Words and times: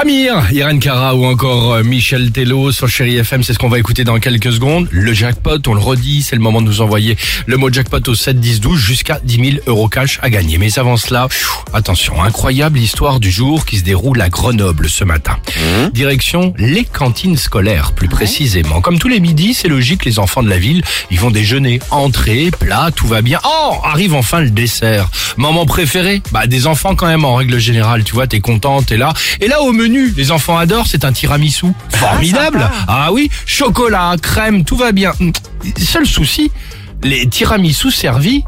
Amir, 0.00 0.50
Irène 0.50 0.80
Cara 0.80 1.14
ou 1.14 1.26
encore 1.26 1.74
euh, 1.74 1.82
Michel 1.82 2.30
Tello 2.32 2.72
sur 2.72 2.88
Chéri 2.88 3.18
FM, 3.18 3.42
c'est 3.42 3.52
ce 3.52 3.58
qu'on 3.58 3.68
va 3.68 3.78
écouter 3.78 4.02
dans 4.02 4.18
quelques 4.18 4.50
secondes. 4.50 4.88
Le 4.90 5.12
jackpot, 5.12 5.58
on 5.66 5.74
le 5.74 5.80
redit, 5.80 6.22
c'est 6.22 6.36
le 6.36 6.40
moment 6.40 6.62
de 6.62 6.66
nous 6.68 6.80
envoyer 6.80 7.18
le 7.44 7.58
mot 7.58 7.70
jackpot 7.70 8.00
au 8.08 8.14
7 8.14 8.40
10 8.40 8.60
12 8.60 8.80
jusqu'à 8.80 9.20
10 9.22 9.34
000 9.34 9.56
euros 9.66 9.88
cash 9.88 10.18
à 10.22 10.30
gagner. 10.30 10.56
Mais 10.56 10.78
avant 10.78 10.96
cela, 10.96 11.28
attention, 11.74 12.22
incroyable 12.22 12.78
histoire 12.78 13.20
du 13.20 13.30
jour 13.30 13.66
qui 13.66 13.76
se 13.76 13.84
déroule 13.84 14.22
à 14.22 14.30
Grenoble 14.30 14.88
ce 14.88 15.04
matin. 15.04 15.36
Direction 15.92 16.54
les 16.56 16.84
cantines 16.84 17.36
scolaires, 17.36 17.92
plus 17.92 18.08
précisément. 18.08 18.80
Comme 18.80 18.98
tous 18.98 19.08
les 19.08 19.20
midis, 19.20 19.52
c'est 19.52 19.68
logique, 19.68 20.06
les 20.06 20.18
enfants 20.18 20.42
de 20.42 20.48
la 20.48 20.58
ville, 20.58 20.82
ils 21.10 21.20
vont 21.20 21.30
déjeuner, 21.30 21.78
entrée, 21.90 22.50
plat, 22.58 22.88
tout 22.96 23.06
va 23.06 23.20
bien. 23.20 23.38
Oh, 23.44 23.74
arrive 23.84 24.14
enfin 24.14 24.40
le 24.40 24.50
dessert. 24.50 25.10
Moment 25.36 25.66
préféré 25.66 26.22
Bah 26.32 26.46
des 26.46 26.66
enfants 26.66 26.94
quand 26.94 27.06
même 27.06 27.26
en 27.26 27.34
règle 27.34 27.58
générale, 27.58 28.02
tu 28.02 28.14
vois, 28.14 28.26
t'es 28.26 28.40
content, 28.40 28.80
t'es 28.82 28.96
là. 28.96 29.12
Et 29.42 29.48
là 29.48 29.60
au 29.60 29.72
menu, 29.72 29.89
les 30.16 30.30
enfants 30.30 30.56
adorent, 30.58 30.86
c'est 30.86 31.04
un 31.04 31.12
tiramisu. 31.12 31.66
Formidable 31.90 32.68
Ah 32.88 33.12
oui, 33.12 33.30
chocolat, 33.46 34.14
crème, 34.20 34.64
tout 34.64 34.76
va 34.76 34.92
bien. 34.92 35.12
Hum, 35.20 35.32
Seul 35.78 36.06
souci, 36.06 36.50
les 37.02 37.26
tiramisus 37.28 37.92
servis 37.94 38.44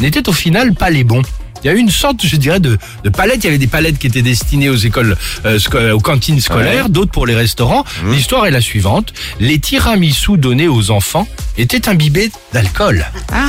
n'étaient 0.00 0.28
au 0.28 0.32
final 0.32 0.74
pas 0.74 0.90
les 0.90 1.04
bons. 1.04 1.22
Il 1.62 1.68
y 1.68 1.70
a 1.70 1.72
eu 1.72 1.78
une 1.78 1.90
sorte, 1.90 2.26
je 2.26 2.36
dirais, 2.36 2.60
de, 2.60 2.76
de 3.04 3.08
palette. 3.08 3.38
Il 3.42 3.44
y 3.44 3.48
avait 3.48 3.56
des 3.58 3.66
palettes 3.66 3.98
qui 3.98 4.06
étaient 4.06 4.20
destinées 4.20 4.68
aux 4.68 4.76
écoles, 4.76 5.16
euh, 5.46 5.58
sco- 5.58 5.92
aux 5.92 6.00
cantines 6.00 6.38
scolaires, 6.38 6.90
d'autres 6.90 7.10
pour 7.10 7.26
les 7.26 7.34
restaurants. 7.34 7.84
L'histoire 8.10 8.44
est 8.44 8.50
la 8.50 8.60
suivante. 8.60 9.14
Les 9.40 9.58
tiramisus 9.58 10.36
donnés 10.36 10.68
aux 10.68 10.90
enfants 10.90 11.26
étaient 11.56 11.88
imbibés 11.88 12.30
d'alcool. 12.52 13.06
Ah, 13.32 13.46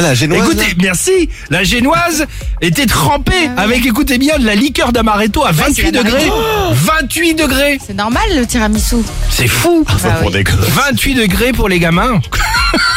la 0.00 0.14
génoise 0.14 0.40
Écoutez, 0.46 0.74
merci. 0.82 1.28
La 1.50 1.64
génoise 1.64 2.26
était 2.60 2.86
trempée 2.86 3.50
avec, 3.56 3.84
écoutez 3.86 4.18
bien, 4.18 4.38
de 4.38 4.44
la 4.46 4.54
liqueur 4.54 4.92
d'amaretto 4.92 5.44
à 5.44 5.52
28 5.52 5.74
c'est 5.86 5.92
degrés. 5.92 6.10
l'amaretto. 6.28 6.74
28 6.74 7.34
degrés. 7.34 7.78
C'est 7.86 7.94
normal 7.96 8.22
le 8.36 8.46
tiramisu. 8.46 8.96
C'est 9.30 9.48
fou. 9.48 9.84
Bah 10.02 10.10
pour 10.20 10.28
oui. 10.28 10.32
des 10.34 10.44
gosses. 10.44 10.54
28 10.68 11.14
degrés 11.14 11.52
pour 11.52 11.68
les 11.68 11.78
gamins. 11.78 12.20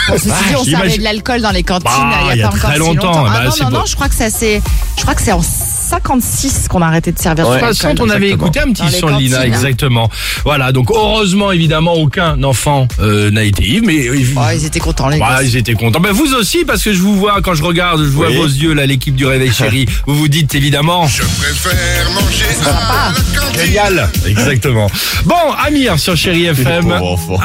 Bon, 0.08 0.16
ceci 0.17 0.28
dit, 0.28 0.33
on 0.58 0.64
j'imagine- 0.64 0.66
servait 0.72 0.97
de 0.97 1.03
l'alcool 1.03 1.41
dans 1.41 1.52
les 1.52 1.64
cantines 1.64 1.86
Bah, 1.86 2.19
il 2.23 2.28
y 2.28 2.31
a, 2.31 2.36
il 2.36 2.39
y 2.39 2.44
a 2.44 2.47
pas 2.50 2.56
encore 2.56 2.69
très 2.69 2.73
si 2.73 2.80
longtemps. 2.80 3.08
longtemps. 3.08 3.23
Bah, 3.23 3.34
Ah 3.36 3.44
non, 3.45 3.52
c'est 3.52 3.63
non, 3.63 3.69
beau. 3.69 3.78
non, 3.78 3.86
je 3.86 3.95
crois 3.95 4.09
que 4.09 4.16
ça 4.16 4.30
c'est, 4.30 4.61
je 4.97 5.02
crois 5.02 5.16
que 5.16 5.22
c'est 5.22 5.31
en 5.31 5.41
56 5.89 6.67
qu'on 6.69 6.81
a 6.81 6.87
arrêté 6.87 7.11
de 7.11 7.19
servir 7.19 7.45
De 7.47 7.49
de 7.49 7.57
toute 7.59 7.67
façon, 7.67 7.87
l'alcool. 7.87 8.07
on 8.07 8.11
avait 8.11 8.29
écouté 8.29 8.59
un 8.59 8.71
petit 8.71 8.89
son 8.91 9.07
de 9.11 9.17
Lina, 9.19 9.39
hein. 9.39 9.43
exactement. 9.43 10.09
Voilà, 10.43 10.71
donc 10.71 10.91
heureusement, 10.91 11.51
évidemment, 11.51 11.93
aucun 11.93 12.41
enfant 12.43 12.87
euh, 13.01 13.31
n'a 13.31 13.43
été 13.43 13.63
ivre, 13.63 13.85
mais 13.87 14.07
euh, 14.07 14.15
Oh, 14.37 14.41
ils 14.53 14.65
étaient 14.65 14.79
contents 14.79 15.09
les 15.09 15.17
bah, 15.19 15.39
ils 15.43 15.55
étaient 15.55 15.73
contents. 15.73 15.99
Ben, 15.99 16.11
vous 16.11 16.33
aussi, 16.35 16.63
parce 16.65 16.83
que 16.83 16.93
je 16.93 16.99
vous 17.01 17.15
vois, 17.15 17.41
quand 17.41 17.53
je 17.55 17.63
regarde, 17.63 18.03
je 18.03 18.09
vois 18.09 18.27
Oui. 18.27 18.37
vos 18.37 18.45
yeux, 18.45 18.73
là, 18.73 18.85
l'équipe 18.85 19.15
du 19.15 19.25
Réveil 19.25 19.51
Chéri, 19.51 19.85
vous 20.07 20.15
vous 20.15 20.27
dites 20.27 20.53
évidemment... 20.55 21.07
Je 21.07 21.23
préfère 21.23 22.11
manger 22.11 22.45
à 22.65 23.11
la 23.13 23.39
cantine. 23.39 23.61
Génial 23.65 24.09
Exactement. 24.27 24.87
Bon, 25.25 25.35
Amir 25.65 25.97
sur 25.99 26.15
Chéri 26.15 26.45
FM, 26.47 26.93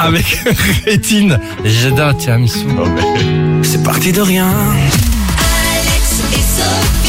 avec 0.00 0.26
Rétine. 0.84 1.38
J'adore 1.64 2.16
tiramisu. 2.18 2.58
Oh, 2.78 2.84
mais- 2.86 3.62
C'est 3.62 3.82
parti 3.82 4.12
de 4.12 4.20
rien. 4.20 4.46
Alex 4.48 6.20
et 6.32 6.36
Sophie. 6.36 7.03